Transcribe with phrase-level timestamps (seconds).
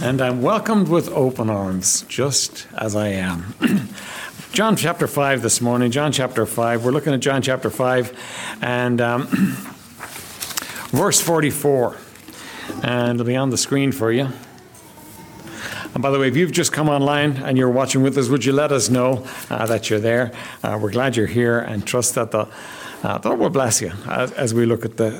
[0.00, 3.54] and I'm welcomed with open arms, just as I am.
[4.52, 6.84] John chapter 5 this morning, John chapter 5.
[6.84, 9.26] We're looking at John chapter 5 and um,
[10.90, 11.96] verse 44.
[12.82, 14.28] And it'll be on the screen for you.
[15.94, 18.44] And by the way, if you've just come online and you're watching with us, would
[18.44, 20.32] you let us know uh, that you're there?
[20.62, 22.46] Uh, we're glad you're here and trust that the,
[23.02, 25.10] uh, the Lord will bless you as, as we look at the,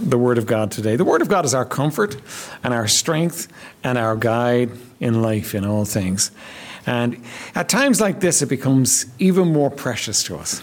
[0.00, 0.96] the Word of God today.
[0.96, 2.16] The Word of God is our comfort
[2.62, 3.48] and our strength
[3.82, 4.70] and our guide
[5.00, 6.30] in life in all things.
[6.86, 7.22] And
[7.54, 10.62] at times like this, it becomes even more precious to us.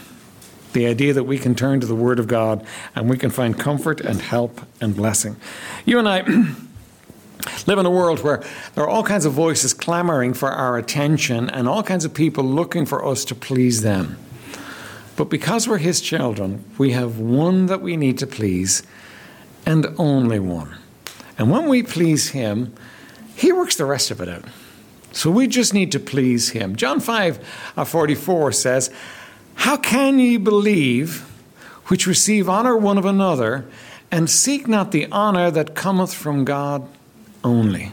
[0.74, 3.58] The idea that we can turn to the Word of God and we can find
[3.58, 5.38] comfort and help and blessing.
[5.86, 6.22] You and I
[7.68, 11.50] live in a world where there are all kinds of voices clamoring for our attention
[11.50, 14.18] and all kinds of people looking for us to please them.
[15.16, 18.84] But because we're His children, we have one that we need to please
[19.66, 20.78] and only one.
[21.38, 22.74] And when we please Him,
[23.36, 24.46] He works the rest of it out.
[25.12, 26.76] So we just need to please Him.
[26.76, 28.90] John 5 uh, 44 says,
[29.56, 31.22] How can ye believe
[31.88, 33.66] which receive honor one of another
[34.12, 36.88] and seek not the honor that cometh from God
[37.44, 37.92] only?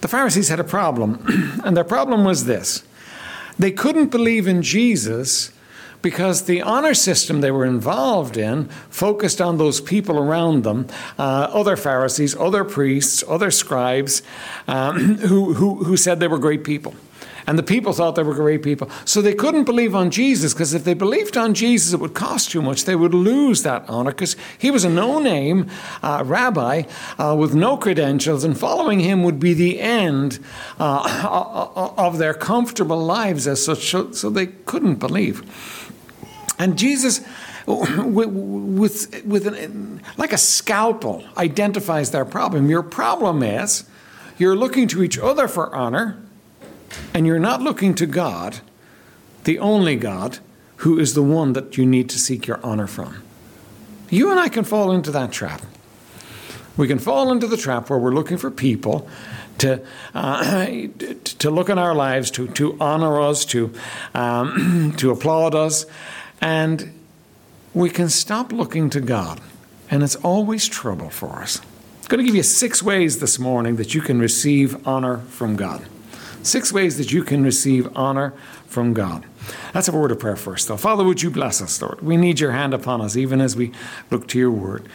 [0.00, 2.82] The Pharisees had a problem, and their problem was this
[3.58, 5.52] they couldn't believe in Jesus
[6.02, 11.48] because the honor system they were involved in focused on those people around them, uh,
[11.52, 14.22] other Pharisees, other priests, other scribes,
[14.68, 16.94] um, who, who, who said they were great people.
[17.46, 18.88] And the people thought they were great people.
[19.04, 22.50] So they couldn't believe on Jesus because if they believed on Jesus, it would cost
[22.50, 22.84] too much.
[22.84, 25.68] They would lose that honor because he was a no name
[26.02, 26.84] uh, rabbi
[27.18, 30.38] uh, with no credentials, and following him would be the end
[30.78, 33.90] uh, of their comfortable lives as such.
[33.90, 35.42] So, so they couldn't believe.
[36.58, 37.20] And Jesus,
[37.66, 42.68] with, with, an, like a scalpel, identifies their problem.
[42.68, 43.84] Your problem is
[44.38, 46.22] you're looking to each other for honor,
[47.14, 48.60] and you're not looking to God,
[49.44, 50.38] the only God,
[50.76, 53.22] who is the one that you need to seek your honor from.
[54.10, 55.62] You and I can fall into that trap.
[56.76, 59.08] We can fall into the trap where we're looking for people
[59.58, 59.82] to,
[60.14, 60.66] uh,
[61.24, 63.72] to look in our lives, to, to honor us, to,
[64.14, 65.86] um, to applaud us.
[66.42, 66.92] And
[67.72, 69.40] we can stop looking to God,
[69.88, 71.60] and it's always trouble for us.
[72.02, 75.56] I'm going to give you six ways this morning that you can receive honor from
[75.56, 75.86] God.
[76.42, 78.34] Six ways that you can receive honor
[78.66, 79.24] from God.
[79.72, 80.76] That's a word of prayer first, though.
[80.76, 82.02] Father, would you bless us, Lord?
[82.02, 83.72] We need your hand upon us, even as we
[84.10, 84.88] look to your word.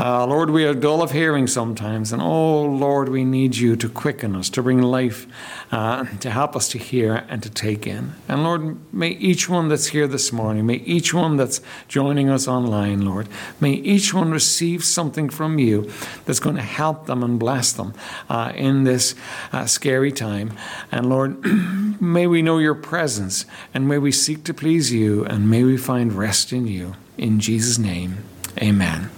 [0.00, 3.86] Uh, Lord, we are dull of hearing sometimes, and oh, Lord, we need you to
[3.86, 5.26] quicken us, to bring life,
[5.70, 8.14] uh, to help us to hear and to take in.
[8.26, 12.48] And Lord, may each one that's here this morning, may each one that's joining us
[12.48, 13.28] online, Lord,
[13.60, 15.92] may each one receive something from you
[16.24, 17.92] that's going to help them and bless them
[18.30, 19.14] uh, in this
[19.52, 20.54] uh, scary time.
[20.90, 21.44] And Lord,
[22.00, 23.44] may we know your presence,
[23.74, 26.94] and may we seek to please you, and may we find rest in you.
[27.18, 28.24] In Jesus' name,
[28.62, 29.10] amen.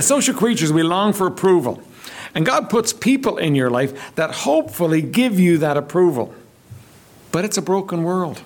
[0.00, 1.82] As social creatures, we long for approval.
[2.34, 6.34] And God puts people in your life that hopefully give you that approval.
[7.32, 8.40] But it's a broken world.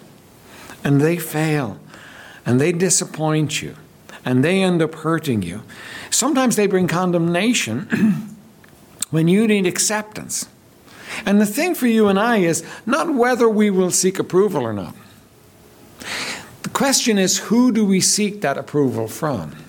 [0.82, 1.78] And they fail.
[2.44, 3.76] And they disappoint you.
[4.24, 5.62] And they end up hurting you.
[6.10, 8.36] Sometimes they bring condemnation
[9.12, 10.48] when you need acceptance.
[11.24, 14.72] And the thing for you and I is not whether we will seek approval or
[14.72, 14.96] not.
[16.64, 19.63] The question is who do we seek that approval from?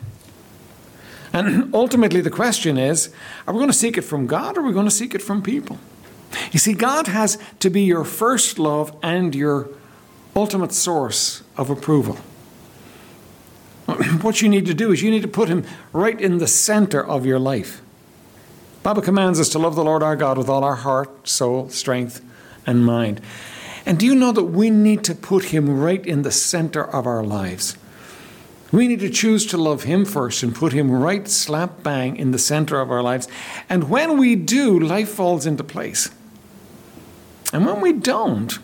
[1.36, 3.10] And ultimately, the question is
[3.46, 5.22] are we going to seek it from God or are we going to seek it
[5.22, 5.78] from people?
[6.54, 9.68] You see, God has to be your first love and your
[10.34, 12.18] ultimate source of approval.
[14.22, 17.06] What you need to do is you need to put Him right in the center
[17.06, 17.82] of your life.
[18.82, 22.24] Bible commands us to love the Lord our God with all our heart, soul, strength,
[22.66, 23.20] and mind.
[23.86, 27.06] And do you know that we need to put Him right in the center of
[27.06, 27.76] our lives?
[28.72, 32.32] We need to choose to love Him first and put Him right slap bang in
[32.32, 33.28] the center of our lives.
[33.70, 36.10] And when we do, life falls into place.
[37.54, 38.58] And when we don't,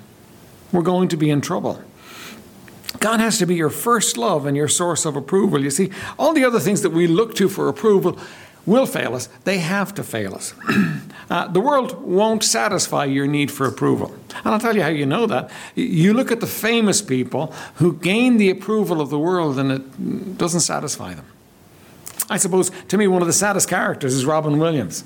[0.71, 1.83] we're going to be in trouble.
[2.99, 5.63] God has to be your first love and your source of approval.
[5.63, 8.19] You see, all the other things that we look to for approval
[8.65, 9.27] will fail us.
[9.43, 10.53] They have to fail us.
[11.29, 14.13] uh, the world won't satisfy your need for approval.
[14.43, 15.49] And I'll tell you how you know that.
[15.75, 20.37] You look at the famous people who gain the approval of the world and it
[20.37, 21.25] doesn't satisfy them.
[22.29, 25.03] I suppose, to me, one of the saddest characters is Robin Williams.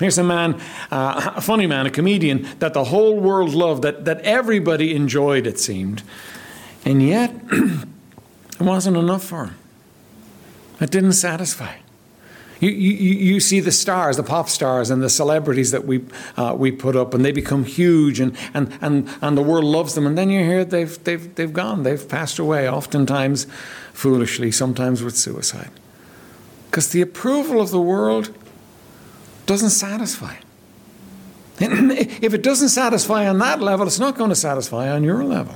[0.00, 0.60] Here's a man,
[0.90, 5.46] uh, a funny man, a comedian that the whole world loved, that, that everybody enjoyed,
[5.46, 6.02] it seemed.
[6.84, 9.56] And yet, it wasn't enough for him.
[10.80, 11.78] It didn't satisfy.
[12.60, 16.04] You, you, you see the stars, the pop stars, and the celebrities that we,
[16.36, 19.94] uh, we put up, and they become huge, and, and, and, and the world loves
[19.94, 20.06] them.
[20.06, 23.46] And then you hear they've, they've, they've gone, they've passed away, oftentimes
[23.92, 25.70] foolishly, sometimes with suicide.
[26.68, 28.36] Because the approval of the world
[29.46, 30.36] doesn't satisfy.
[31.60, 35.54] If it doesn't satisfy on that level, it's not going to satisfy on your level.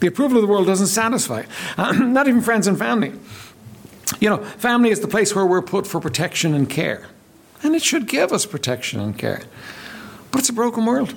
[0.00, 1.44] The approval of the world doesn't satisfy,
[1.78, 3.12] not even friends and family.
[4.20, 7.06] You know, family is the place where we're put for protection and care.
[7.62, 9.42] And it should give us protection and care.
[10.30, 11.14] But it's a broken world.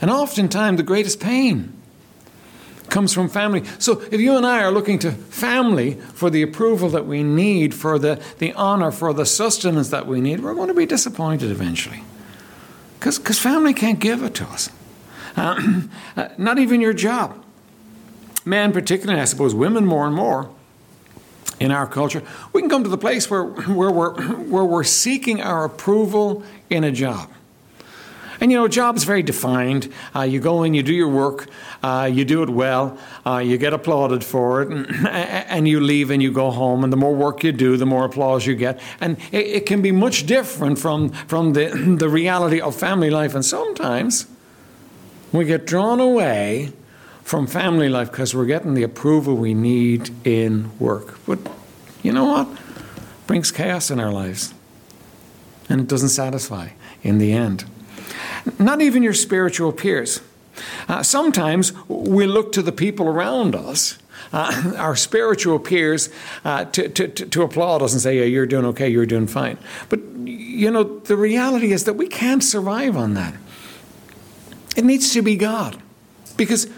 [0.00, 1.72] And oftentimes, the greatest pain
[2.88, 3.64] comes from family.
[3.78, 7.74] So if you and I are looking to family for the approval that we need,
[7.74, 11.50] for the, the honor, for the sustenance that we need, we're going to be disappointed
[11.50, 12.02] eventually.
[12.98, 14.70] Because family can't give it to us.
[16.16, 17.42] Uh, not even your job.
[18.44, 20.50] Men, particularly, I suppose women more and more,
[21.60, 22.22] in our culture,
[22.52, 26.82] we can come to the place where, where, we're, where we're seeking our approval in
[26.82, 27.30] a job.
[28.40, 29.92] And you know, a job is very defined.
[30.16, 31.48] Uh, you go in, you do your work,
[31.82, 32.96] uh, you do it well,
[33.26, 36.82] uh, you get applauded for it, and, and, you leave and you go home.
[36.82, 38.80] And the more work you do, the more applause you get.
[38.98, 41.68] And it, it can be much different from, from the,
[41.98, 43.34] the reality of family life.
[43.34, 44.26] And sometimes
[45.32, 46.72] we get drawn away
[47.30, 51.16] from family life because we're getting the approval we need in work.
[51.28, 51.38] But
[52.02, 52.48] you know what?
[52.48, 54.52] It brings chaos in our lives.
[55.68, 56.70] And it doesn't satisfy
[57.04, 57.66] in the end.
[58.58, 60.20] Not even your spiritual peers.
[60.88, 64.00] Uh, sometimes we look to the people around us,
[64.32, 66.08] uh, our spiritual peers,
[66.44, 69.56] uh, to, to, to applaud us and say, yeah, you're doing okay, you're doing fine.
[69.88, 73.34] But, you know, the reality is that we can't survive on that.
[74.76, 75.80] It needs to be God.
[76.36, 76.68] Because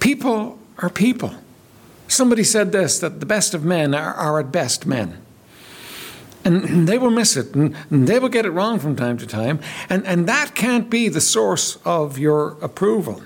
[0.00, 1.34] People are people.
[2.08, 5.18] Somebody said this that the best of men are, are at best men.
[6.44, 9.60] And they will miss it, and they will get it wrong from time to time,
[9.88, 13.22] and, and that can't be the source of your approval.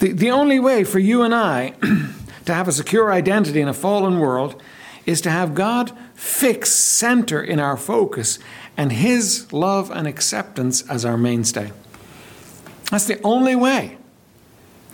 [0.00, 1.70] The, the only way for you and I
[2.44, 4.60] to have a secure identity in a fallen world
[5.06, 8.38] is to have God fix center in our focus
[8.76, 11.70] and His love and acceptance as our mainstay.
[12.90, 13.98] That's the only way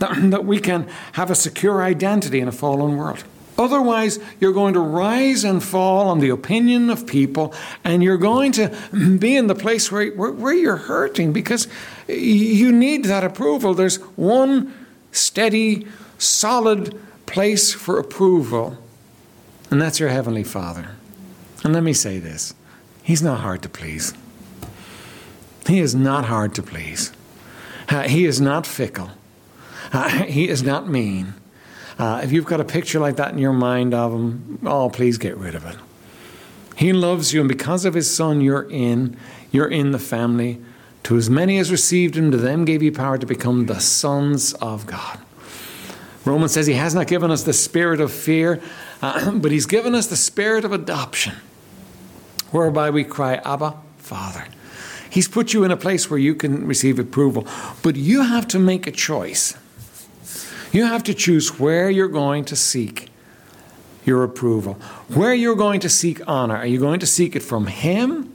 [0.00, 3.24] that, that we can have a secure identity in a fallen world.
[3.60, 7.52] Otherwise, you're going to rise and fall on the opinion of people,
[7.84, 8.74] and you're going to
[9.18, 11.68] be in the place where, where, where, you're hurting because
[12.08, 13.74] you need that approval.
[13.74, 14.74] There's one
[15.12, 15.86] steady,
[16.16, 18.78] solid place for approval,
[19.70, 20.92] and that's your Heavenly Father.
[21.62, 22.54] And let me say this
[23.02, 24.14] He's not hard to please.
[25.66, 27.12] He is not hard to please.
[28.06, 29.10] He is not fickle.
[29.92, 31.34] Uh, he is not mean.
[31.98, 35.18] Uh, if you've got a picture like that in your mind of him, oh, please
[35.18, 35.76] get rid of it.
[36.76, 39.16] He loves you, and because of his son, you're in.
[39.50, 40.60] You're in the family.
[41.04, 44.54] To as many as received him, to them gave he power to become the sons
[44.54, 45.18] of God.
[46.24, 48.62] Romans says he has not given us the spirit of fear,
[49.02, 51.34] uh, but he's given us the spirit of adoption,
[52.50, 54.46] whereby we cry, Abba, Father.
[55.10, 57.46] He's put you in a place where you can receive approval,
[57.82, 59.54] but you have to make a choice.
[60.72, 63.08] You have to choose where you're going to seek
[64.04, 64.74] your approval,
[65.08, 66.56] where you're going to seek honor.
[66.56, 68.32] Are you going to seek it from Him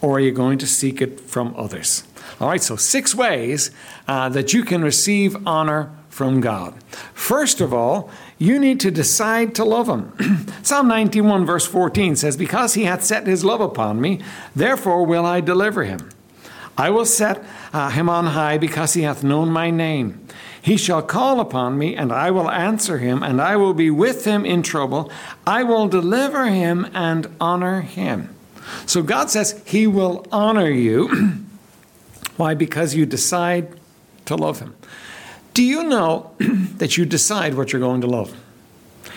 [0.00, 2.04] or are you going to seek it from others?
[2.40, 3.70] All right, so six ways
[4.06, 6.74] uh, that you can receive honor from God.
[7.14, 10.46] First of all, you need to decide to love Him.
[10.62, 14.20] Psalm 91, verse 14 says, Because He hath set His love upon me,
[14.54, 16.10] therefore will I deliver Him.
[16.76, 20.26] I will set uh, Him on high because He hath known my name.
[20.62, 24.24] He shall call upon me, and I will answer him, and I will be with
[24.24, 25.10] him in trouble.
[25.44, 28.32] I will deliver him and honor him.
[28.86, 31.08] So God says he will honor you.
[32.36, 32.54] Why?
[32.54, 33.74] Because you decide
[34.26, 34.76] to love him.
[35.52, 38.32] Do you know that you decide what you're going to love?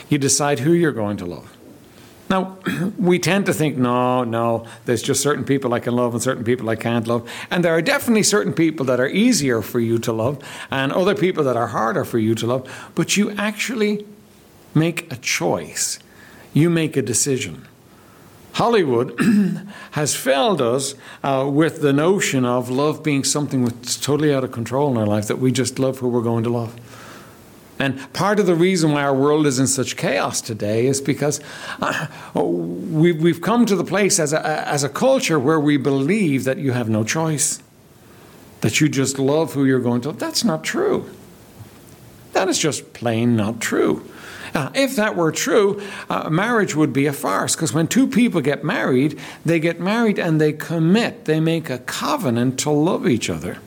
[0.10, 1.55] You decide who you're going to love.
[2.30, 2.58] Now,
[2.98, 6.44] we tend to think, no, no, there's just certain people I can love and certain
[6.44, 7.30] people I can't love.
[7.52, 11.16] And there are definitely certain people that are easier for you to love and other
[11.16, 12.92] people that are harder for you to love.
[12.96, 14.06] But you actually
[14.74, 16.00] make a choice,
[16.54, 17.68] you make a decision.
[18.54, 19.20] Hollywood
[19.92, 24.54] has failed us uh, with the notion of love being something that's totally out of
[24.54, 26.74] control in our life, that we just love who we're going to love.
[27.78, 31.42] And part of the reason why our world is in such chaos today is because
[31.82, 36.46] uh, we've, we've come to the place as a, as a culture where we believe
[36.46, 37.62] that you have no choice,
[38.62, 40.14] that you just love who you're going to.
[40.14, 41.10] That's not true.
[42.32, 44.10] That is just plain not true.
[44.54, 48.40] Uh, if that were true, uh, marriage would be a farce because when two people
[48.40, 53.30] get married, they get married and they commit, they make a covenant to love each
[53.30, 53.58] other.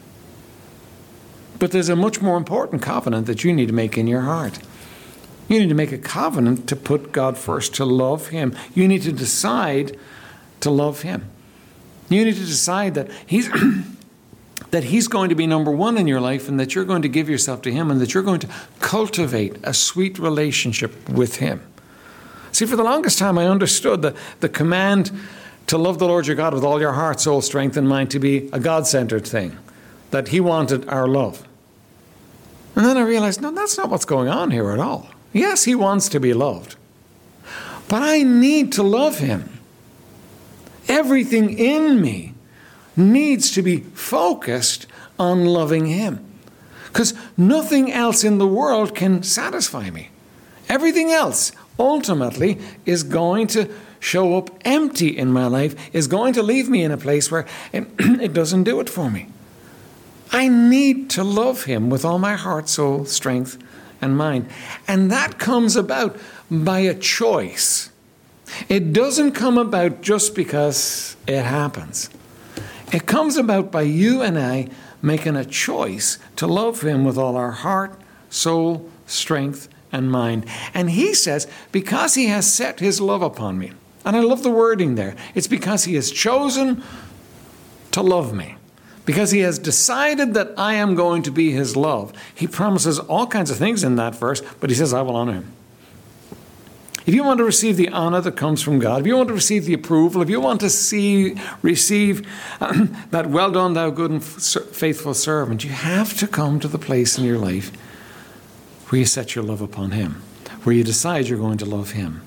[1.59, 4.59] But there's a much more important covenant that you need to make in your heart.
[5.49, 8.55] You need to make a covenant to put God first, to love Him.
[8.75, 9.97] You need to decide
[10.61, 11.29] to love Him.
[12.09, 13.51] You need to decide that He's.
[14.71, 17.09] that He's going to be number one in your life and that you're going to
[17.09, 18.49] give yourself to Him and that you're going to
[18.81, 21.63] cultivate a sweet relationship with Him.
[22.53, 25.11] See, for the longest time, I understood the, the command
[25.69, 28.19] to love the Lord your God with all your heart, soul, strength, and mind to
[28.19, 29.57] be a God centered thing,
[30.11, 31.48] that He wanted our love.
[32.79, 35.09] And then I realized, no, that's not what's going on here at all.
[35.33, 36.77] Yes, He wants to be loved,
[37.89, 39.59] but I need to love Him.
[40.87, 42.35] Everything in me
[42.97, 44.87] needs to be focused
[45.19, 46.25] on loving Him.
[46.87, 50.11] Because nothing else in the world can satisfy me.
[50.69, 53.69] Everything else ultimately is going to
[53.99, 57.45] show up empty in my life, is going to leave me in a place where
[57.73, 59.27] it, it doesn't do it for me.
[60.31, 63.59] I need to love Him with all my heart, soul, strength,
[64.01, 64.49] and mind.
[64.87, 66.17] And that comes about
[66.51, 67.91] by a choice.
[68.69, 72.11] It doesn't come about just because it happens.
[72.93, 74.69] It comes about by you and I
[75.03, 80.47] making a choice to love Him with all our heart, soul, strength, and mind.
[80.75, 83.73] And He says, because He has set His love upon me.
[84.05, 85.15] And I love the wording there.
[85.35, 86.83] It's because He has chosen
[87.93, 88.57] to love me.
[89.09, 92.13] Because He has decided that I am going to be His love.
[92.35, 95.33] He promises all kinds of things in that verse, but He says, I will honor
[95.33, 95.53] Him.
[97.07, 99.35] If you want to receive the honor that comes from God, if you want to
[99.35, 102.29] receive the approval, if you want to see, receive
[102.61, 107.17] that well done, thou good and faithful servant, you have to come to the place
[107.17, 107.75] in your life
[108.91, 110.23] where you set your love upon Him,
[110.65, 112.21] where you decide you're going to love Him.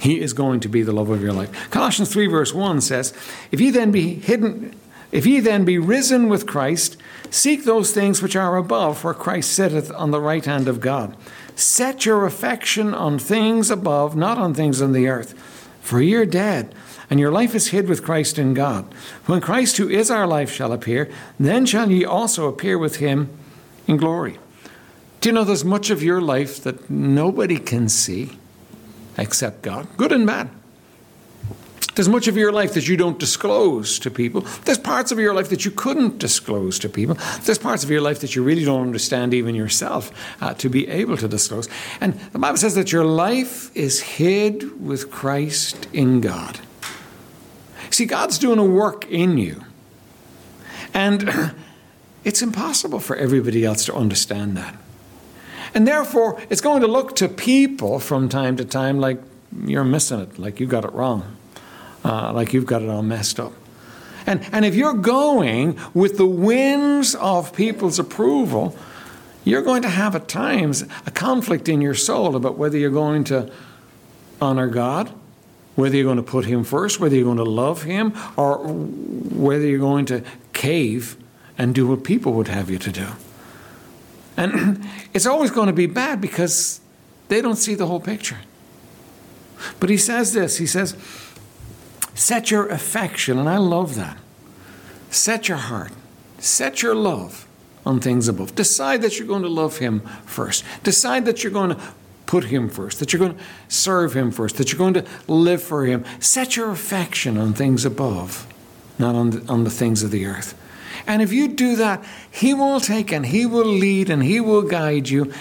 [0.00, 1.70] He is going to be the love of your life.
[1.70, 3.14] Colossians 3, verse 1 says,
[3.52, 4.74] If ye then be hidden,
[5.10, 6.96] if ye then be risen with Christ,
[7.30, 11.16] seek those things which are above, where Christ sitteth on the right hand of God.
[11.56, 15.34] Set your affection on things above, not on things on the earth.
[15.80, 16.74] For ye are dead,
[17.08, 18.84] and your life is hid with Christ in God.
[19.26, 21.10] When Christ, who is our life, shall appear,
[21.40, 23.30] then shall ye also appear with him
[23.86, 24.38] in glory.
[25.20, 28.38] Do you know there's much of your life that nobody can see
[29.16, 29.88] except God?
[29.96, 30.50] Good and bad.
[31.98, 34.42] There's much of your life that you don't disclose to people.
[34.64, 37.16] There's parts of your life that you couldn't disclose to people.
[37.42, 40.86] There's parts of your life that you really don't understand even yourself uh, to be
[40.86, 41.68] able to disclose.
[42.00, 46.60] And the Bible says that your life is hid with Christ in God.
[47.90, 49.64] See, God's doing a work in you.
[50.94, 51.28] And
[52.22, 54.76] it's impossible for everybody else to understand that.
[55.74, 59.20] And therefore, it's going to look to people from time to time like
[59.64, 61.34] you're missing it, like you got it wrong
[62.08, 63.52] uh, like you've got it all messed up.
[64.26, 68.76] And, and if you're going with the winds of people's approval,
[69.44, 73.24] you're going to have at times a conflict in your soul about whether you're going
[73.24, 73.50] to
[74.40, 75.10] honor God,
[75.76, 79.66] whether you're going to put Him first, whether you're going to love Him, or whether
[79.66, 80.22] you're going to
[80.52, 81.16] cave
[81.56, 83.06] and do what people would have you to do.
[84.36, 84.84] And
[85.14, 86.80] it's always going to be bad because
[87.28, 88.38] they don't see the whole picture.
[89.80, 90.94] But he says this He says,
[92.18, 94.18] Set your affection, and I love that.
[95.08, 95.92] Set your heart,
[96.38, 97.46] set your love
[97.86, 98.56] on things above.
[98.56, 100.64] Decide that you're going to love Him first.
[100.82, 101.80] Decide that you're going to
[102.26, 105.62] put Him first, that you're going to serve Him first, that you're going to live
[105.62, 106.04] for Him.
[106.18, 108.52] Set your affection on things above,
[108.98, 110.58] not on the, on the things of the earth.
[111.06, 114.62] And if you do that, He will take and He will lead and He will
[114.62, 115.32] guide you,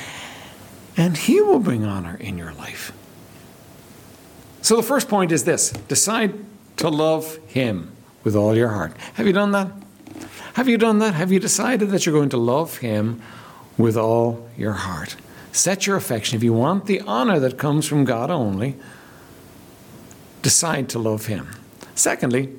[0.96, 2.92] and He will bring honor in your life.
[4.62, 6.46] So the first point is this decide
[6.78, 7.92] to love Him
[8.24, 8.96] with all your heart.
[9.16, 9.72] Have you done that?
[10.54, 11.14] Have you done that?
[11.14, 13.22] Have you decided that you're going to love Him
[13.78, 15.16] with all your heart?
[15.52, 16.36] Set your affection.
[16.36, 18.76] If you want the honor that comes from God only,
[20.42, 21.50] decide to love Him.
[21.96, 22.56] Secondly,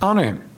[0.00, 0.48] honor Him.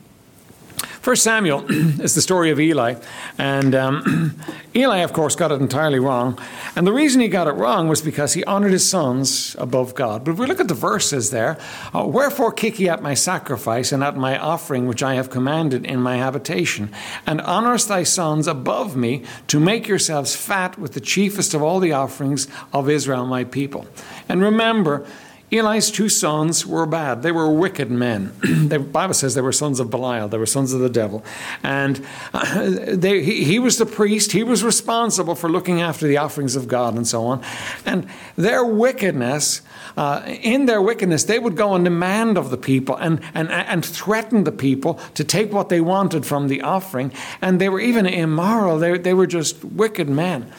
[1.00, 2.96] First Samuel is the story of Eli,
[3.38, 4.40] and um,
[4.74, 6.38] Eli, of course, got it entirely wrong.
[6.74, 10.24] And the reason he got it wrong was because he honored his sons above God.
[10.24, 11.56] But if we look at the verses there,
[11.94, 15.86] uh, wherefore kick ye at my sacrifice and at my offering which I have commanded
[15.86, 16.90] in my habitation,
[17.26, 21.78] and honorest thy sons above me to make yourselves fat with the chiefest of all
[21.78, 23.86] the offerings of Israel, my people.
[24.28, 25.06] And remember,
[25.50, 27.22] Eli's two sons were bad.
[27.22, 28.34] They were wicked men.
[28.68, 30.28] the Bible says they were sons of Belial.
[30.28, 31.24] They were sons of the devil.
[31.62, 34.32] And uh, they, he, he, was the priest.
[34.32, 37.42] He was responsible for looking after the offerings of God and so on.
[37.86, 39.62] And their wickedness,
[39.96, 43.84] uh, in their wickedness, they would go and demand of the people and, and, and
[43.84, 47.10] threaten the people to take what they wanted from the offering.
[47.40, 48.78] And they were even immoral.
[48.78, 50.52] They, they were just wicked men.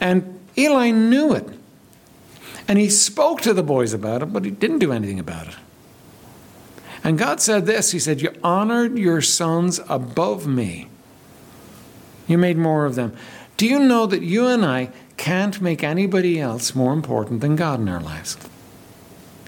[0.00, 1.57] And Eli knew it.
[2.68, 5.56] And he spoke to the boys about it, but he didn't do anything about it.
[7.02, 10.88] And God said this He said, You honored your sons above me.
[12.26, 13.16] You made more of them.
[13.56, 17.80] Do you know that you and I can't make anybody else more important than God
[17.80, 18.36] in our lives?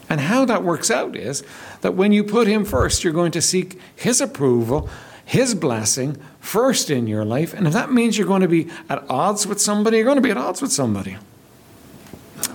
[0.08, 1.44] And how that works out is
[1.82, 4.88] that when you put Him first, you're going to seek His approval,
[5.24, 7.52] His blessing first in your life.
[7.52, 10.22] And if that means you're going to be at odds with somebody, you're going to
[10.22, 11.18] be at odds with somebody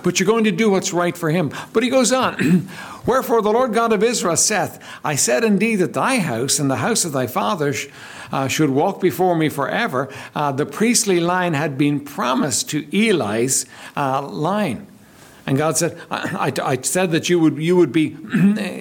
[0.02, 1.52] but you're going to do what's right for him.
[1.72, 2.68] But he goes on,
[3.06, 6.76] Wherefore the Lord God of Israel saith, I said indeed that thy house and the
[6.76, 7.86] house of thy fathers
[8.32, 10.12] uh, should walk before me forever.
[10.34, 13.66] Uh, the priestly line had been promised to Eli's
[13.96, 14.88] uh, line.
[15.46, 18.08] And God said, I, I, I, said that you would, you would be,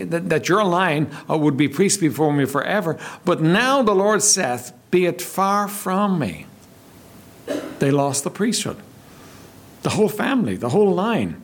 [0.08, 2.98] that, that your line uh, would be priest before me forever.
[3.24, 6.48] But now the Lord saith, Be it far from me.
[7.78, 8.78] They lost the priesthood.
[9.86, 11.40] The whole family, the whole line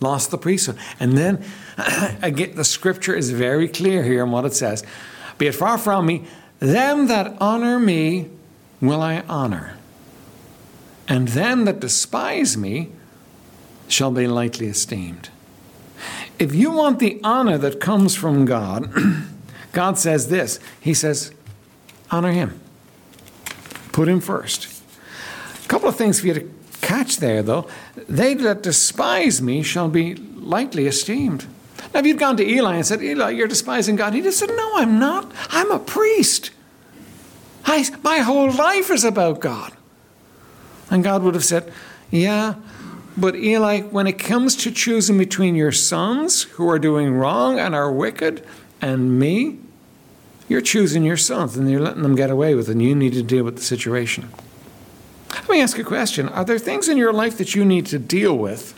[0.00, 0.76] lost the priesthood.
[0.98, 1.44] And then,
[2.22, 4.82] again, the scripture is very clear here in what it says
[5.38, 6.24] Be it far from me,
[6.58, 8.30] them that honor me
[8.80, 9.76] will I honor,
[11.06, 12.90] and them that despise me
[13.86, 15.28] shall be lightly esteemed.
[16.40, 18.92] If you want the honor that comes from God,
[19.72, 21.30] God says this He says,
[22.10, 22.60] honor Him,
[23.92, 24.66] put Him first.
[25.64, 27.68] A couple of things for you to catch there, though.
[28.08, 31.46] They that despise me shall be lightly esteemed.
[31.92, 34.50] Now, if you'd gone to Eli and said, Eli, you're despising God, he'd have said,
[34.50, 35.30] No, I'm not.
[35.48, 36.50] I'm a priest.
[37.64, 39.72] I, my whole life is about God.
[40.90, 41.72] And God would have said,
[42.10, 42.54] Yeah,
[43.16, 47.74] but Eli, when it comes to choosing between your sons who are doing wrong and
[47.74, 48.46] are wicked
[48.80, 49.58] and me,
[50.48, 53.12] you're choosing your sons and you're letting them get away with it, and you need
[53.12, 54.30] to deal with the situation.
[55.50, 56.28] Let me ask a question.
[56.28, 58.72] Are there things in your life that you need to deal with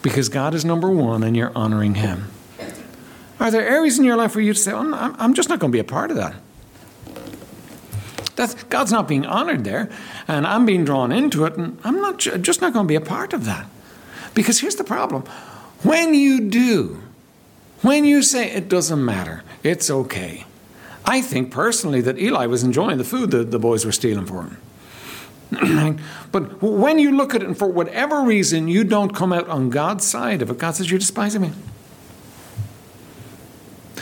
[0.00, 2.30] because God is number one and you're honoring Him?
[3.38, 5.76] Are there areas in your life where you say, I'm, I'm just not going to
[5.76, 6.36] be a part of that?
[8.34, 9.90] That's, God's not being honored there,
[10.26, 13.02] and I'm being drawn into it, and I'm not just not going to be a
[13.02, 13.66] part of that.
[14.32, 15.24] Because here's the problem
[15.82, 17.02] when you do,
[17.82, 20.46] when you say it doesn't matter, it's okay.
[21.04, 24.44] I think personally that Eli was enjoying the food that the boys were stealing for
[24.44, 24.56] him.
[26.32, 29.70] but when you look at it and for whatever reason you don't come out on
[29.70, 31.52] God's side of it, God says, You're despising me.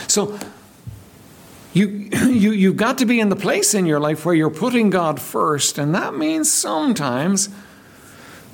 [0.07, 0.37] So
[1.73, 4.89] you, you, you've got to be in the place in your life where you're putting
[4.89, 7.49] God first, and that means sometimes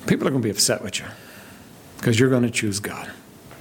[0.06, 1.06] people are going to be upset with you
[1.98, 3.10] because you're going to choose God.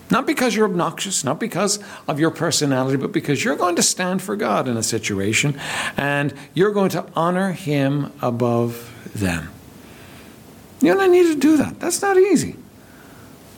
[0.10, 4.21] Not because you're obnoxious, not because of your personality, but because you're going to stand
[4.21, 5.60] for God in a situation
[5.97, 9.50] and you're going to honor Him above them.
[10.82, 11.80] You don't need to do that.
[11.80, 12.56] That's not easy.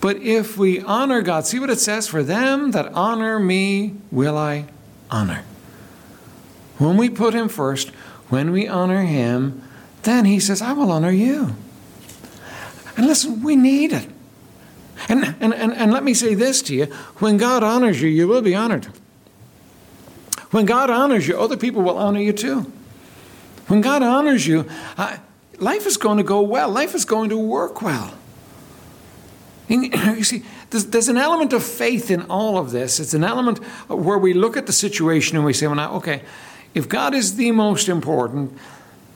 [0.02, 4.38] But if we honor God, see what it says for them that honor me, will
[4.38, 4.66] I
[5.12, 5.44] honor.
[6.78, 7.90] When we put Him first,
[8.30, 9.62] when we honor Him,
[10.04, 11.56] then He says, I will honor you.
[12.96, 14.08] And listen, we need it.
[15.10, 16.86] And, and, and, and let me say this to you
[17.18, 18.88] when God honors you, you will be honored.
[20.52, 22.72] When God honors you, other people will honor you too.
[23.68, 24.68] When God honors you,
[25.60, 28.14] life is going to go well, life is going to work well.
[29.70, 33.00] You see, there's, there's, an element of faith in all of this.
[33.00, 36.24] It's an element where we look at the situation and we say, well, now, okay,
[36.74, 38.58] if God is the most important,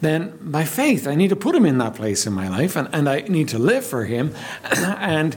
[0.02, 2.88] then by faith, I need to put him in that place in my life and,
[2.94, 4.36] and I need to live for him.
[4.76, 5.36] and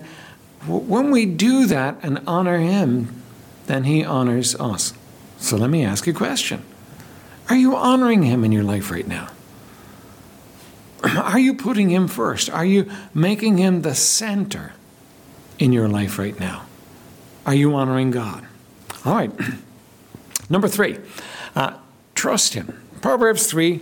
[0.67, 3.23] when we do that and honor him,
[3.67, 4.93] then he honors us.
[5.39, 6.63] So let me ask you a question
[7.49, 9.29] Are you honoring him in your life right now?
[11.05, 12.51] Are you putting Him first?
[12.51, 14.73] Are you making Him the center
[15.59, 16.67] in your life right now?
[17.45, 18.47] Are you honoring God?
[19.05, 19.31] All right.
[20.51, 20.99] Number three,
[21.55, 21.75] uh,
[22.15, 22.81] trust Him.
[23.01, 23.81] Proverbs 3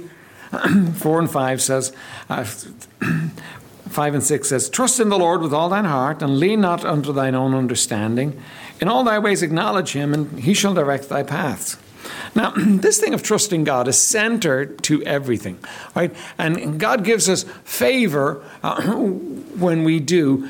[0.94, 1.92] 4 and 5 says,
[2.28, 6.60] uh, 5 and 6 says, Trust in the Lord with all thine heart, and lean
[6.60, 8.40] not unto thine own understanding.
[8.80, 11.76] In all thy ways acknowledge him, and he shall direct thy paths.
[12.34, 15.58] Now, this thing of trusting God is centered to everything,
[15.94, 16.14] right?
[16.38, 20.48] And God gives us favor uh, when we do.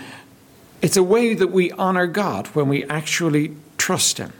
[0.82, 4.32] It's a way that we honor God when we actually trust Him,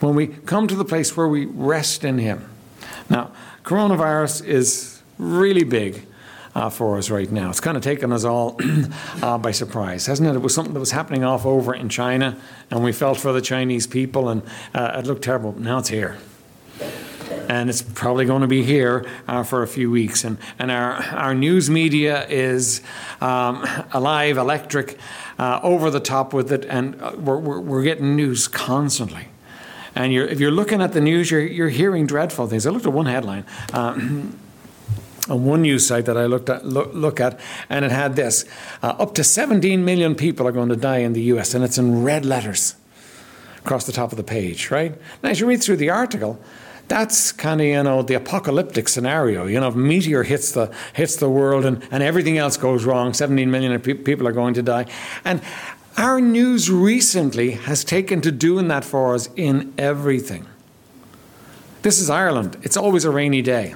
[0.00, 2.48] when we come to the place where we rest in Him.
[3.08, 3.32] Now,
[3.64, 6.06] coronavirus is really big.
[6.52, 7.48] Uh, for us right now.
[7.48, 8.58] It's kind of taken us all
[9.22, 10.34] uh, by surprise, hasn't it?
[10.34, 12.36] It was something that was happening off over in China,
[12.72, 14.42] and we felt for the Chinese people, and
[14.74, 15.52] uh, it looked terrible.
[15.52, 16.18] Now it's here
[17.50, 20.22] and it's probably going to be here uh, for a few weeks.
[20.22, 22.80] And, and our, our news media is
[23.20, 24.98] um, alive, electric,
[25.36, 29.28] uh, over the top with it, and uh, we're, we're, we're getting news constantly.
[29.96, 32.66] And you're, if you're looking at the news, you're, you're hearing dreadful things.
[32.66, 33.44] I looked at one headline.
[33.72, 34.38] Um,
[35.28, 38.44] on one news site that I looked at, look, look at, and it had this:
[38.82, 41.78] uh, up to 17 million people are going to die in the U.S., and it's
[41.78, 42.74] in red letters
[43.58, 44.70] across the top of the page.
[44.70, 46.40] Right now, as you read through the article,
[46.88, 49.46] that's kind of you know the apocalyptic scenario.
[49.46, 53.14] You know, if meteor hits the hits the world and, and everything else goes wrong,
[53.14, 54.86] 17 million people are going to die.
[55.24, 55.40] And
[55.96, 60.46] our news recently has taken to doing that for us in everything.
[61.82, 62.56] This is Ireland.
[62.62, 63.74] It's always a rainy day.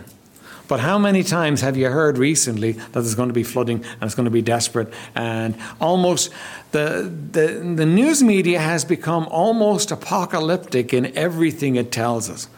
[0.67, 4.03] But how many times have you heard recently that there's going to be flooding and
[4.03, 6.31] it's going to be desperate and almost
[6.73, 12.49] the, the, the news media has become almost apocalyptic in everything it tells us.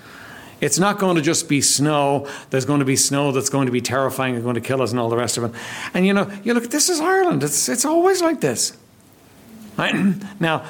[0.60, 2.26] It's not going to just be snow.
[2.50, 4.90] There's going to be snow that's going to be terrifying and going to kill us
[4.90, 5.52] and all the rest of it.
[5.92, 7.42] And you know, you look, this is Ireland.
[7.42, 8.76] It's, it's always like this.
[9.76, 9.94] Right?
[10.40, 10.64] Now,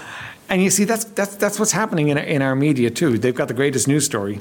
[0.49, 3.19] and you see, that's, that's, that's what's happening in, in our media too.
[3.19, 4.41] They've got the greatest news story.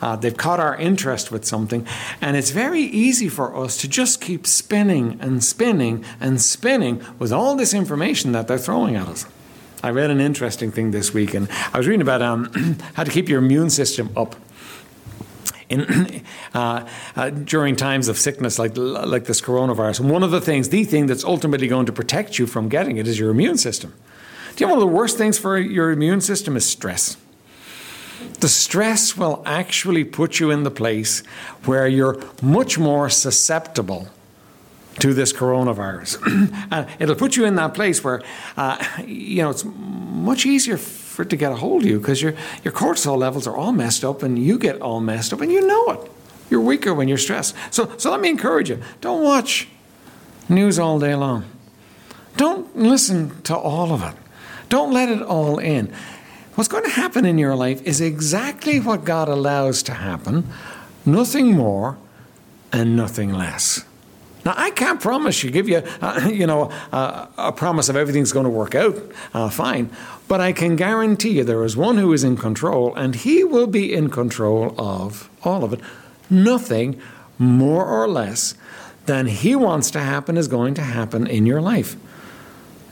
[0.00, 1.86] Uh, they've caught our interest with something,
[2.20, 7.32] and it's very easy for us to just keep spinning and spinning and spinning with
[7.32, 9.26] all this information that they're throwing at us.
[9.80, 13.10] I read an interesting thing this week, and I was reading about um, how to
[13.10, 14.34] keep your immune system up
[15.68, 16.22] in,
[16.54, 20.00] uh, uh, during times of sickness like, like this coronavirus.
[20.00, 22.96] And one of the things, the thing that's ultimately going to protect you from getting
[22.96, 23.94] it is your immune system.
[24.56, 27.16] Do you know one of the worst things for your immune system is stress?
[28.40, 31.20] The stress will actually put you in the place
[31.64, 34.08] where you're much more susceptible
[35.00, 36.20] to this coronavirus.
[36.70, 38.22] and it'll put you in that place where,
[38.56, 42.20] uh, you know, it's much easier for it to get a hold of you because
[42.20, 45.50] your, your cortisol levels are all messed up and you get all messed up and
[45.50, 46.10] you know it.
[46.50, 47.54] You're weaker when you're stressed.
[47.70, 49.68] So, so let me encourage you don't watch
[50.48, 51.44] news all day long.
[52.36, 54.21] Don't listen to all of it.
[54.72, 55.92] Don't let it all in.
[56.54, 60.48] What's going to happen in your life is exactly what God allows to happen,
[61.04, 61.98] nothing more
[62.72, 63.84] and nothing less.
[64.46, 68.32] Now, I can't promise you, give you, uh, you know, uh, a promise of everything's
[68.32, 68.96] going to work out
[69.34, 69.90] uh, fine,
[70.26, 73.66] but I can guarantee you there is one who is in control, and he will
[73.66, 75.80] be in control of all of it.
[76.30, 76.98] Nothing
[77.38, 78.54] more or less
[79.04, 81.94] than he wants to happen is going to happen in your life.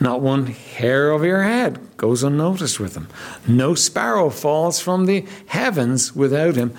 [0.00, 3.08] Not one hair of your head goes unnoticed with him.
[3.46, 6.74] No sparrow falls from the heavens without him.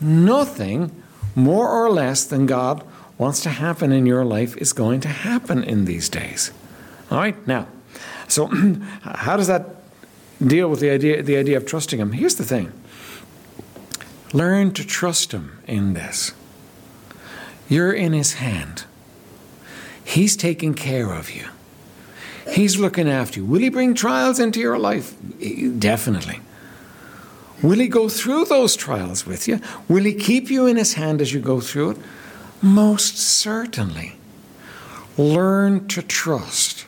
[0.00, 1.02] Nothing
[1.34, 2.84] more or less than God
[3.18, 6.52] wants to happen in your life is going to happen in these days.
[7.10, 7.66] All right, now,
[8.28, 8.46] so
[9.02, 9.66] how does that
[10.44, 12.12] deal with the idea, the idea of trusting Him?
[12.12, 12.72] Here's the thing
[14.32, 16.32] learn to trust Him in this.
[17.68, 18.84] You're in His hand,
[20.02, 21.48] He's taking care of you,
[22.52, 23.46] He's looking after you.
[23.46, 25.14] Will He bring trials into your life?
[25.40, 26.40] Eh, definitely.
[27.62, 29.60] Will He go through those trials with you?
[29.88, 31.98] Will He keep you in His hand as you go through it?
[32.62, 34.16] Most certainly.
[35.16, 36.86] Learn to trust.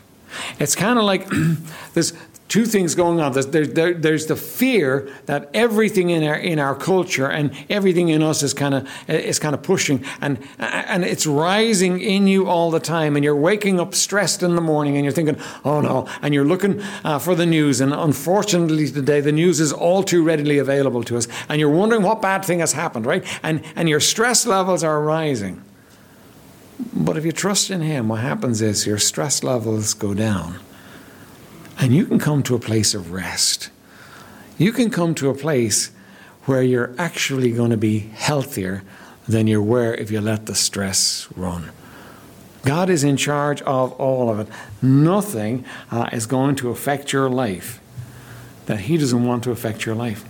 [0.59, 1.29] It's kind of like
[1.95, 2.13] there's
[2.53, 3.33] two things going on.
[3.33, 8.23] There's, there, there's, the fear that everything in our in our culture and everything in
[8.23, 12.71] us is kind of is kind of pushing and and it's rising in you all
[12.71, 13.17] the time.
[13.17, 16.45] And you're waking up stressed in the morning and you're thinking, oh no, and you're
[16.45, 17.81] looking uh, for the news.
[17.81, 21.29] And unfortunately today, the news is all too readily available to us.
[21.49, 23.25] And you're wondering what bad thing has happened, right?
[23.43, 25.63] And and your stress levels are rising.
[26.93, 30.59] But if you trust in Him, what happens is your stress levels go down.
[31.83, 33.69] And you can come to a place of rest.
[34.57, 35.91] You can come to a place
[36.45, 38.85] where you're actually going to be healthier
[39.27, 41.73] than you were if you let the stress run.
[42.65, 44.49] God is in charge of all of it.
[44.81, 47.81] Nothing uh, is going to affect your life
[48.67, 50.25] that He doesn't want to affect your life.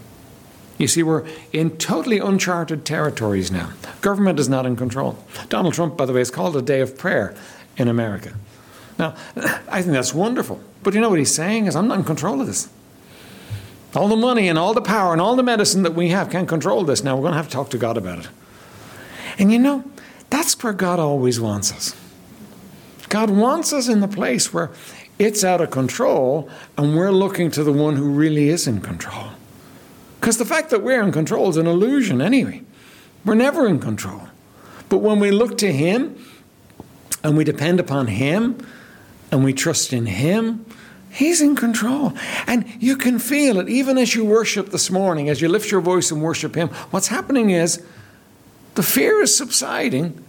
[0.78, 3.72] You see, we're in totally uncharted territories now.
[4.00, 5.18] Government is not in control.
[5.50, 7.36] Donald Trump, by the way, has called a day of prayer
[7.76, 8.32] in America.
[8.98, 9.16] Now,
[9.68, 10.58] I think that's wonderful.
[10.82, 12.68] But you know what he's saying is, I'm not in control of this.
[13.94, 16.48] All the money and all the power and all the medicine that we have can't
[16.48, 17.04] control this.
[17.04, 18.28] Now we're going to have to talk to God about it.
[19.38, 19.84] And you know,
[20.30, 21.94] that's where God always wants us.
[23.08, 24.70] God wants us in the place where
[25.18, 29.32] it's out of control, and we're looking to the one who really is in control.
[30.18, 32.62] Because the fact that we're in control is an illusion anyway.
[33.24, 34.22] We're never in control.
[34.88, 36.24] But when we look to Him
[37.22, 38.58] and we depend upon Him
[39.32, 40.64] and we trust in Him,
[41.10, 42.14] He's in control.
[42.46, 45.80] And you can feel it even as you worship this morning, as you lift your
[45.80, 46.68] voice and worship Him.
[46.90, 47.84] What's happening is
[48.76, 50.22] the fear is subsiding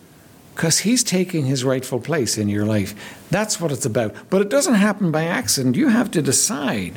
[0.55, 3.25] because He's taking His rightful place in your life.
[3.29, 4.15] That's what it's about.
[4.29, 5.75] But it doesn't happen by accident.
[5.75, 6.93] You have to decide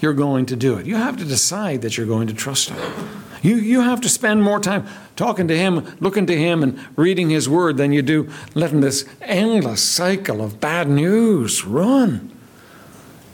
[0.00, 0.86] you're going to do it.
[0.86, 3.08] You have to decide that you're going to trust Him.
[3.42, 7.28] You, you have to spend more time talking to Him, looking to Him, and reading
[7.28, 12.30] His Word than you do letting this endless cycle of bad news run.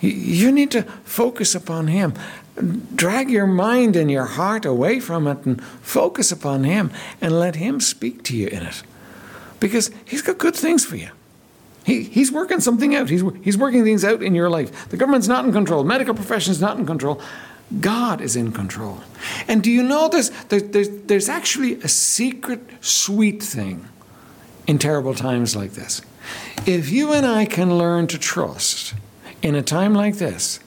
[0.01, 2.15] You, need to focus upon Him.
[2.95, 6.91] Drag your mind and your heart away from it and focus upon Him
[7.21, 8.83] and let Him speak to you in it.
[9.61, 11.11] Because He's got good things for you.
[11.85, 13.09] He, he's working something out.
[13.09, 14.91] He's, he's working things out in your life.
[14.91, 15.85] The government's not in control.
[15.85, 17.19] Medical profession's not in control.
[17.81, 19.01] God is in control.
[19.47, 20.31] And do you know this?
[20.49, 23.87] There, there's, there's actually a secret, sweet thing
[24.67, 26.01] in terrible times like this.
[26.67, 28.95] If you and I can learn to trust
[29.43, 30.61] in a time like this,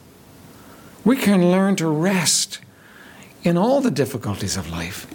[1.03, 2.59] we can learn to rest
[3.43, 5.07] in all the difficulties of life.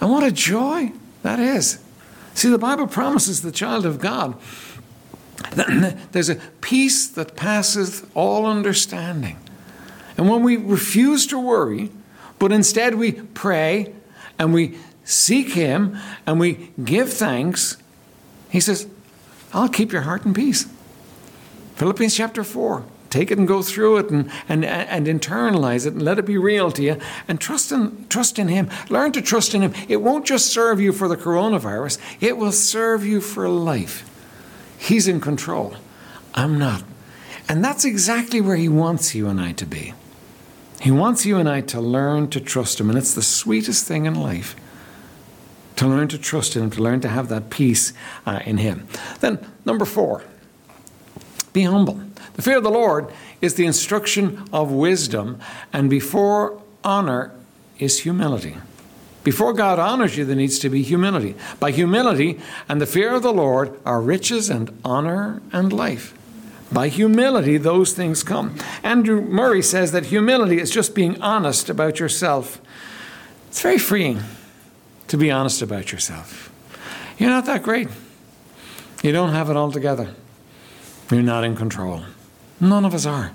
[0.00, 1.78] And what a joy that is.
[2.34, 4.36] See, the Bible promises the child of God
[5.52, 9.38] that there's a peace that passeth all understanding.
[10.16, 11.90] And when we refuse to worry,
[12.38, 13.94] but instead we pray
[14.38, 17.76] and we seek Him and we give thanks,
[18.50, 18.86] He says,
[19.52, 20.66] I'll keep your heart in peace.
[21.76, 22.84] Philippians chapter 4.
[23.10, 26.36] Take it and go through it and, and, and internalize it and let it be
[26.36, 28.68] real to you and trust in, trust in Him.
[28.90, 29.72] Learn to trust in Him.
[29.88, 34.10] It won't just serve you for the coronavirus, it will serve you for life.
[34.78, 35.76] He's in control.
[36.34, 36.82] I'm not.
[37.48, 39.94] And that's exactly where He wants you and I to be.
[40.86, 44.06] He wants you and I to learn to trust Him, and it's the sweetest thing
[44.06, 44.54] in life
[45.74, 47.92] to learn to trust Him, to learn to have that peace
[48.24, 48.86] uh, in Him.
[49.18, 50.22] Then, number four,
[51.52, 52.00] be humble.
[52.34, 55.40] The fear of the Lord is the instruction of wisdom,
[55.72, 57.34] and before honor
[57.80, 58.56] is humility.
[59.24, 61.34] Before God honors you, there needs to be humility.
[61.58, 66.16] By humility and the fear of the Lord are riches and honor and life.
[66.70, 68.56] By humility, those things come.
[68.82, 72.60] Andrew Murray says that humility is just being honest about yourself.
[73.48, 74.20] It's very freeing
[75.08, 76.50] to be honest about yourself.
[77.18, 77.88] You're not that great.
[79.02, 80.14] You don't have it all together.
[81.10, 82.02] You're not in control.
[82.60, 83.32] None of us are.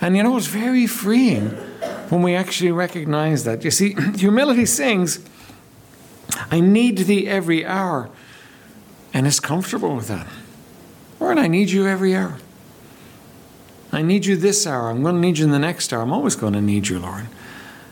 [0.00, 1.50] And you know, it's very freeing
[2.10, 3.64] when we actually recognize that.
[3.64, 5.24] You see, humility sings,
[6.50, 8.10] I need thee every hour,
[9.12, 10.26] and is comfortable with that.
[11.20, 12.38] Lord, I need you every hour.
[13.92, 14.90] I need you this hour.
[14.90, 16.02] I'm going to need you in the next hour.
[16.02, 17.26] I'm always going to need you, Lord.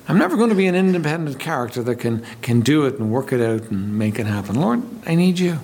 [0.09, 3.33] I'm never going to be an independent character that can, can do it and work
[3.33, 4.61] it out and make it happen.
[4.61, 5.61] Lord, I need you.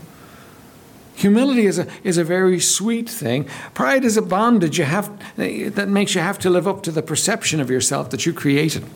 [1.16, 3.48] Humility is a, is a very sweet thing.
[3.74, 7.02] Pride is a bondage you have, that makes you have to live up to the
[7.02, 8.84] perception of yourself that you created.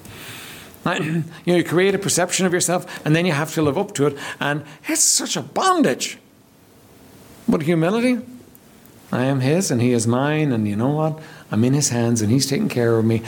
[0.84, 3.94] You know, you create a perception of yourself and then you have to live up
[3.94, 6.18] to it, and it's such a bondage.
[7.48, 8.18] But humility,
[9.12, 11.20] I am His and He is mine, and you know what?
[11.50, 13.22] I'm in His hands and He's taking care of me.